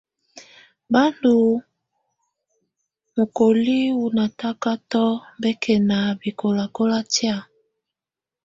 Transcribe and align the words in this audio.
Ba 0.91 1.03
ndù 1.13 1.33
mokoli 3.15 3.77
wù 3.97 4.05
natakatɔ 4.17 5.03
bɛkɛna 5.41 5.97
bɛkɔlakɔla 6.19 6.99
tɛ̀á. 7.13 7.37